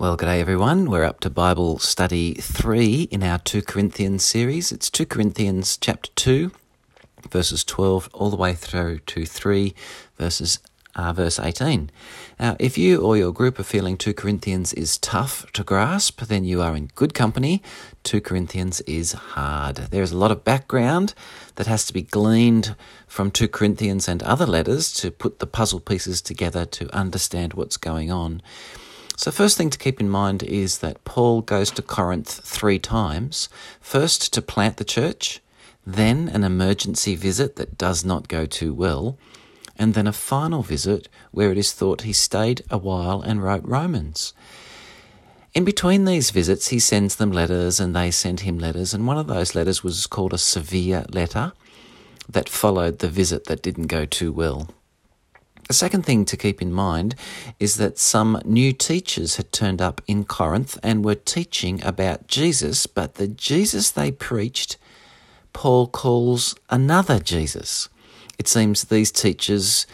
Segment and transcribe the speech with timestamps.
[0.00, 0.90] Well, good day, everyone.
[0.90, 4.72] We're up to Bible study three in our 2 Corinthians series.
[4.72, 6.50] It's 2 Corinthians chapter 2,
[7.28, 9.74] verses 12 all the way through to 3,
[10.16, 10.58] verses
[10.96, 11.90] uh, verse 18.
[12.38, 16.44] Now, if you or your group are feeling 2 Corinthians is tough to grasp, then
[16.44, 17.62] you are in good company.
[18.04, 19.76] 2 Corinthians is hard.
[19.76, 21.12] There's a lot of background
[21.56, 22.74] that has to be gleaned
[23.06, 27.76] from 2 Corinthians and other letters to put the puzzle pieces together to understand what's
[27.76, 28.40] going on.
[29.20, 33.50] So, first thing to keep in mind is that Paul goes to Corinth three times
[33.78, 35.40] first to plant the church,
[35.86, 39.18] then an emergency visit that does not go too well,
[39.76, 43.62] and then a final visit where it is thought he stayed a while and wrote
[43.62, 44.32] Romans.
[45.52, 49.18] In between these visits, he sends them letters and they send him letters, and one
[49.18, 51.52] of those letters was called a severe letter
[52.26, 54.70] that followed the visit that didn't go too well.
[55.70, 57.14] The second thing to keep in mind
[57.60, 62.88] is that some new teachers had turned up in Corinth and were teaching about Jesus,
[62.88, 64.78] but the Jesus they preached,
[65.52, 67.88] Paul calls another Jesus.
[68.36, 69.86] It seems these teachers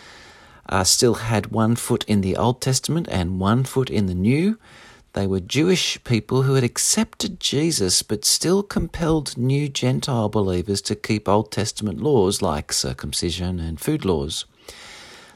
[0.66, 4.58] uh, still had one foot in the Old Testament and one foot in the New.
[5.12, 10.96] They were Jewish people who had accepted Jesus but still compelled new Gentile believers to
[10.96, 14.46] keep Old Testament laws like circumcision and food laws.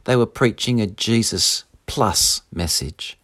[0.05, 3.19] They were preaching a Jesus plus message.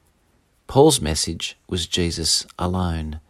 [0.66, 3.20] Paul's message was Jesus alone,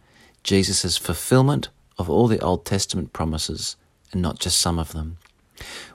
[0.43, 3.75] Jesus' fulfillment of all the Old Testament promises,
[4.11, 5.17] and not just some of them.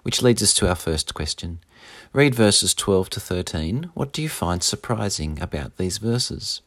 [0.03, 1.58] Which leads us to our first question.
[2.12, 3.91] Read verses 12 to 13.
[3.95, 6.62] What do you find surprising about these verses?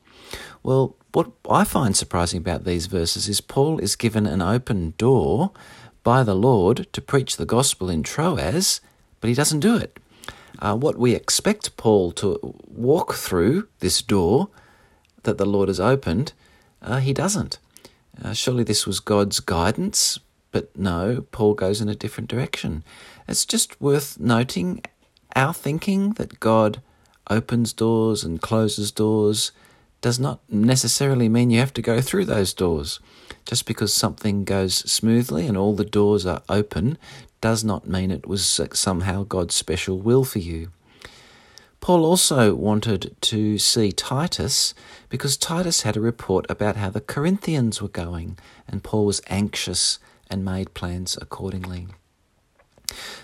[0.64, 5.52] Well, what I find surprising about these verses is Paul is given an open door
[6.04, 8.82] by the Lord to preach the gospel in Troas,
[9.20, 10.00] but he doesn't do it
[10.60, 14.50] uh, what we expect Paul to walk through this door
[15.24, 16.34] that the Lord has opened,
[16.82, 17.60] uh, he doesn't.
[18.24, 20.20] Uh, surely this was God's guidance,
[20.52, 22.84] but no, Paul goes in a different direction.
[23.28, 24.84] It's just worth noting
[25.36, 26.82] our thinking that God
[27.30, 29.52] opens doors and closes doors
[30.06, 33.00] does not necessarily mean you have to go through those doors.
[33.44, 37.00] Just because something goes smoothly and all the doors are open
[37.42, 40.70] does not mean it was uh, somehow God's special will for you.
[41.82, 44.76] Paul also wanted to see Titus
[45.10, 48.38] because Titus had a report about how the Corinthians were going,
[48.68, 49.98] and Paul was anxious
[50.30, 51.88] and made plans accordingly.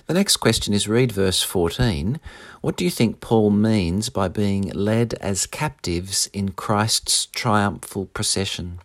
[0.08, 2.20] The next question is read verse 14.
[2.62, 8.80] What do you think Paul means by being led as captives in Christ's triumphal procession?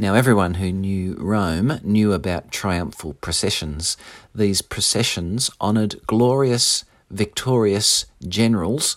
[0.00, 3.96] Now, everyone who knew Rome knew about triumphal processions.
[4.32, 8.96] These processions honoured glorious, victorious generals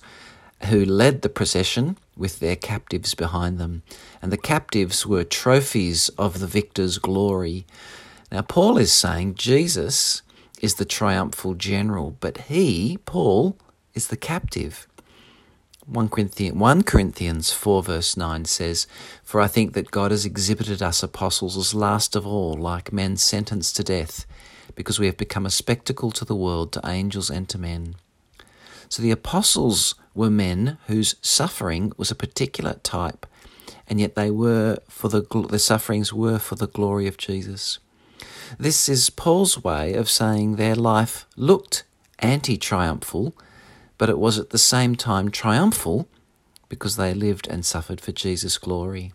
[0.65, 3.81] who led the procession with their captives behind them.
[4.21, 7.65] And the captives were trophies of the victor's glory.
[8.31, 10.21] Now, Paul is saying Jesus
[10.61, 13.57] is the triumphal general, but he, Paul,
[13.93, 14.87] is the captive.
[15.87, 18.85] 1 Corinthians, 1 Corinthians 4 verse 9 says,
[19.23, 23.17] For I think that God has exhibited us apostles as last of all, like men
[23.17, 24.25] sentenced to death,
[24.75, 27.95] because we have become a spectacle to the world, to angels and to men.
[28.87, 33.25] So the apostles were men whose suffering was a particular type,
[33.87, 37.79] and yet they were for the, the sufferings were for the glory of Jesus.
[38.59, 41.83] This is Paul's way of saying their life looked
[42.19, 43.35] anti triumphal,
[43.97, 46.07] but it was at the same time triumphal
[46.69, 49.13] because they lived and suffered for Jesus' glory.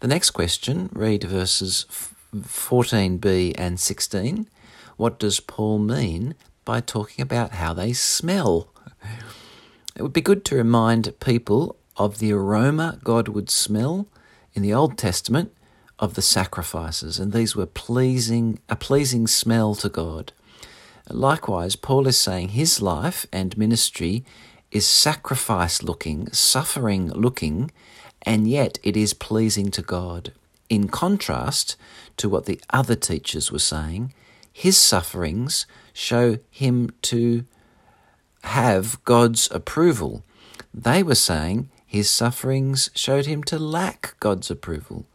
[0.00, 1.86] The next question, read verses
[2.34, 4.48] 14b and 16.
[4.96, 8.68] What does Paul mean by talking about how they smell?
[9.96, 14.06] It would be good to remind people of the aroma God would smell
[14.52, 15.52] in the Old Testament
[15.98, 20.32] of the sacrifices, and these were pleasing a pleasing smell to God.
[21.10, 24.24] Likewise, Paul is saying his life and ministry
[24.70, 27.70] is sacrifice looking, suffering looking,
[28.22, 30.32] and yet it is pleasing to God.
[30.68, 31.76] In contrast
[32.16, 34.12] to what the other teachers were saying,
[34.52, 37.44] his sufferings show him to
[38.42, 40.24] have God's approval.
[40.72, 45.06] They were saying his sufferings showed him to lack God's approval.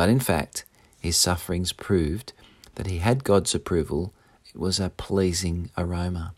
[0.00, 0.64] But in fact,
[0.98, 2.32] his sufferings proved
[2.76, 4.14] that he had God's approval.
[4.46, 6.32] It was a pleasing aroma.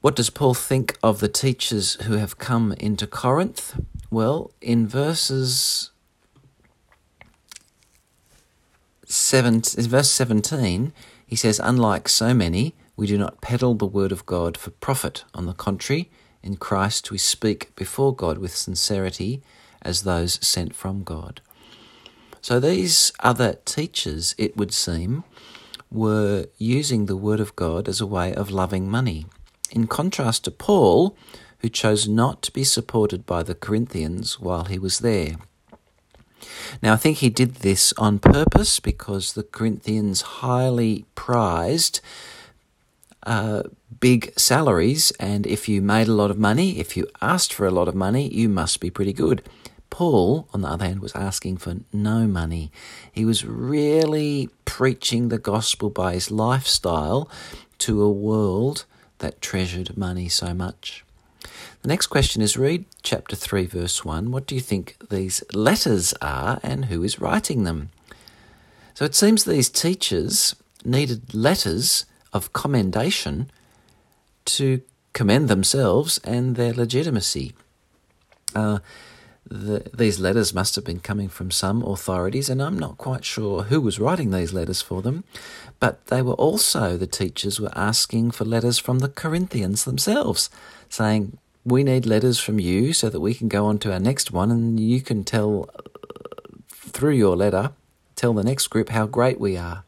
[0.00, 3.80] What does Paul think of the teachers who have come into Corinth?
[4.10, 5.92] Well, in verses
[9.06, 10.92] seven, verse 17,
[11.24, 15.22] he says, Unlike so many, we do not peddle the word of God for profit.
[15.34, 16.10] On the contrary,
[16.42, 19.40] In Christ we speak before God with sincerity
[19.88, 21.40] as those sent from God.
[22.40, 25.24] So these other teachers, it would seem,
[25.90, 29.26] were using the Word of God as a way of loving money.
[29.70, 31.16] In contrast to Paul,
[31.60, 35.36] who chose not to be supported by the Corinthians while he was there.
[36.82, 42.00] Now, I think he did this on purpose because the Corinthians highly prized
[43.24, 43.64] uh,
[44.00, 47.70] big salaries, and if you made a lot of money, if you asked for a
[47.78, 49.42] lot of money, you must be pretty good.
[49.98, 52.70] Paul, on the other hand, was asking for no money.
[53.10, 57.28] He was really preaching the gospel by his lifestyle
[57.78, 58.84] to a world
[59.18, 61.04] that treasured money so much.
[61.82, 64.30] The next question is read chapter 3, verse 1.
[64.30, 67.90] What do you think these letters are and who is writing them?
[68.94, 70.54] So it seems these teachers
[70.84, 73.50] needed letters of commendation
[74.44, 74.80] to
[75.12, 77.52] commend themselves and their legitimacy.
[78.54, 78.78] Uh,
[79.50, 83.64] the, these letters must have been coming from some authorities, and I'm not quite sure
[83.64, 85.24] who was writing these letters for them,
[85.80, 90.50] but they were also, the teachers were asking for letters from the Corinthians themselves,
[90.88, 94.30] saying, We need letters from you so that we can go on to our next
[94.30, 95.80] one, and you can tell uh,
[96.70, 97.72] through your letter,
[98.16, 99.84] tell the next group how great we are.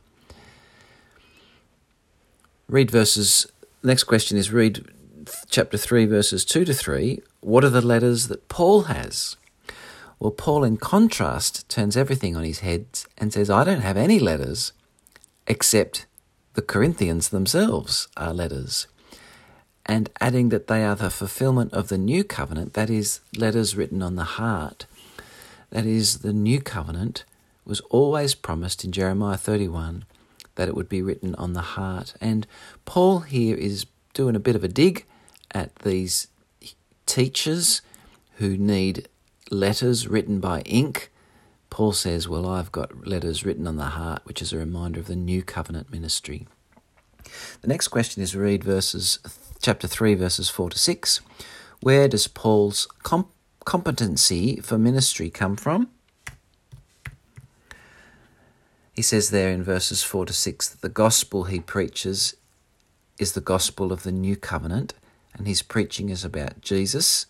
[2.66, 3.46] Read verses,
[3.82, 4.86] next question is read
[5.50, 7.20] chapter 3, verses 2 to 3.
[7.40, 9.36] What are the letters that Paul has?
[10.20, 12.84] Well, Paul, in contrast, turns everything on his head
[13.16, 14.72] and says, I don't have any letters
[15.46, 16.04] except
[16.52, 18.86] the Corinthians themselves are letters.
[19.86, 24.02] And adding that they are the fulfillment of the new covenant, that is, letters written
[24.02, 24.84] on the heart.
[25.70, 27.24] That is, the new covenant
[27.64, 30.04] was always promised in Jeremiah 31
[30.56, 32.12] that it would be written on the heart.
[32.20, 32.46] And
[32.84, 35.06] Paul here is doing a bit of a dig
[35.52, 36.28] at these
[37.06, 37.80] teachers
[38.36, 39.08] who need
[39.50, 41.10] letters written by ink.
[41.68, 45.06] Paul says, Well, I've got letters written on the heart, which is a reminder of
[45.06, 46.46] the new covenant ministry.
[47.60, 49.18] The next question is read verses
[49.60, 51.20] chapter 3 verses 4 to 6.
[51.80, 53.32] Where does Paul's comp-
[53.64, 55.88] competency for ministry come from?
[58.92, 62.36] He says there in verses 4 to 6 that the gospel he preaches
[63.18, 64.94] is the gospel of the new covenant,
[65.34, 67.26] and his preaching is about Jesus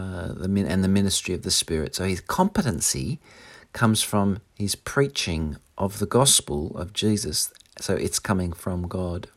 [0.00, 1.94] uh, the, and the ministry of the Spirit.
[1.94, 3.18] So his competency
[3.72, 7.52] comes from his preaching of the gospel of Jesus.
[7.80, 9.28] So it's coming from God.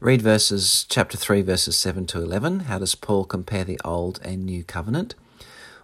[0.00, 2.60] Read verses chapter 3 verses 7 to 11.
[2.60, 5.14] How does Paul compare the old and new covenant?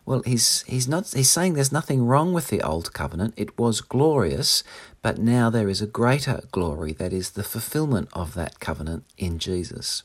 [0.04, 3.34] Well, he's he's not he's saying there's nothing wrong with the old covenant.
[3.36, 4.64] It was glorious,
[5.02, 9.38] but now there is a greater glory that is the fulfillment of that covenant in
[9.38, 10.02] Jesus.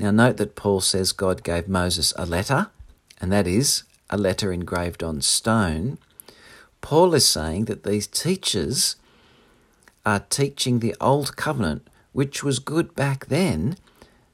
[0.00, 2.68] Now, note that Paul says God gave Moses a letter,
[3.20, 5.98] and that is a letter engraved on stone.
[6.80, 8.96] Paul is saying that these teachers
[10.06, 13.76] are teaching the old covenant, which was good back then,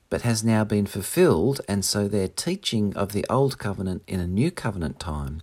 [0.08, 4.26] but has now been fulfilled, and so their teaching of the old covenant in a
[4.28, 5.42] new covenant time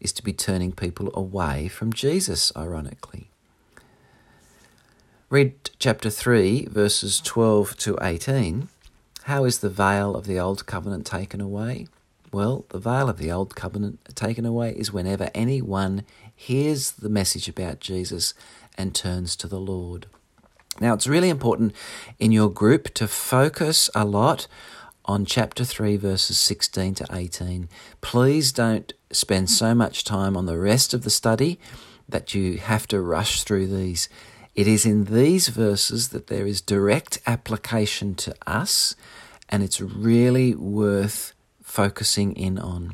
[0.00, 3.30] is to be turning people away from Jesus, ironically.
[5.30, 8.68] Read chapter 3, verses 12 to 18.
[9.24, 11.86] How is the veil of the Old Covenant taken away?
[12.32, 16.04] Well, the veil of the Old Covenant taken away is whenever anyone
[16.34, 18.34] hears the message about Jesus
[18.76, 20.06] and turns to the Lord.
[20.80, 21.72] Now, it's really important
[22.18, 24.48] in your group to focus a lot
[25.04, 27.68] on chapter 3, verses 16 to 18.
[28.00, 31.60] Please don't spend so much time on the rest of the study
[32.08, 34.08] that you have to rush through these.
[34.54, 38.94] It is in these verses that there is direct application to us,
[39.48, 41.32] and it's really worth
[41.62, 42.92] focusing in on.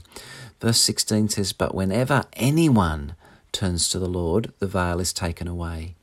[0.61, 3.17] Verse 16 says, But whenever anyone
[3.51, 5.97] turns to the Lord, the veil is taken away.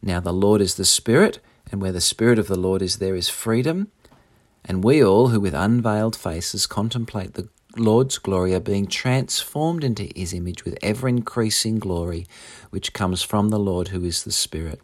[0.00, 1.38] Now the Lord is the Spirit,
[1.70, 3.90] and where the Spirit of the Lord is, there is freedom.
[4.64, 10.10] And we all, who with unveiled faces contemplate the Lord's glory, are being transformed into
[10.16, 12.26] his image with ever increasing glory,
[12.70, 14.80] which comes from the Lord who is the Spirit.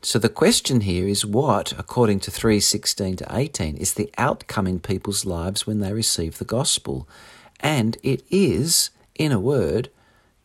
[0.00, 4.78] So the question here is what, according to 3:16 to 18, is the outcome in
[4.78, 7.08] people's lives when they receive the gospel?
[7.60, 9.90] And it is, in a word,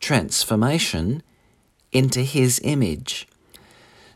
[0.00, 1.22] transformation
[1.92, 3.28] into his image.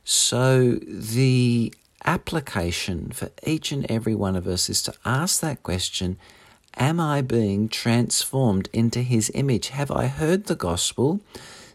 [0.03, 1.73] So the
[2.05, 6.19] application for each and every one of us is to ask that question
[6.77, 9.69] Am I being transformed into his image?
[9.69, 11.21] Have I heard the gospel?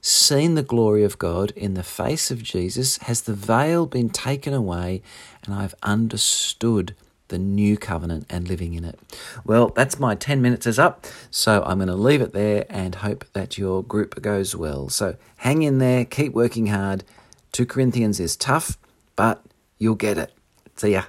[0.04, 2.98] Seen the glory of God in the face of Jesus?
[2.98, 5.02] Has the veil been taken away
[5.46, 6.94] and I've understood
[7.34, 9.00] the new covenant and living in it.
[9.44, 12.94] Well, that's my 10 minutes is up, so I'm going to leave it there and
[12.94, 14.88] hope that your group goes well.
[14.90, 17.04] So hang in there, keep working hard.
[17.54, 18.78] 2 Corinthians is tough,
[19.16, 19.44] but
[19.80, 20.32] you'll get it.
[20.76, 21.06] See ya.